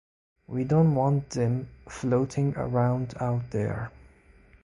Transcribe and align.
We 0.47 0.63
don’t 0.63 0.95
want 0.95 1.29
them 1.29 1.69
floating 1.87 2.55
around 2.57 3.13
out 3.19 3.51
there. 3.51 3.91